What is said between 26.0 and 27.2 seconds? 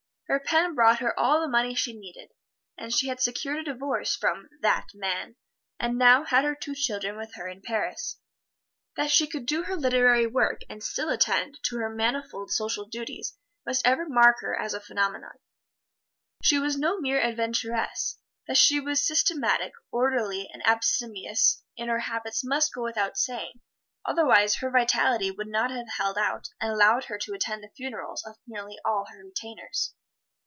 out and allowed her